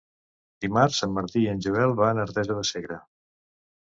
Dimarts 0.65 1.01
en 1.09 1.13
Martí 1.19 1.43
i 1.43 1.51
en 1.53 1.61
Joel 1.67 1.95
van 2.03 2.23
a 2.23 2.25
Artesa 2.31 2.57
de 2.61 2.65
Segre. 2.71 2.99